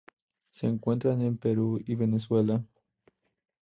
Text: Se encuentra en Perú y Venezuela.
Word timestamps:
Se 0.49 0.65
encuentra 0.65 1.13
en 1.13 1.37
Perú 1.37 1.79
y 1.85 1.93
Venezuela. 1.93 2.65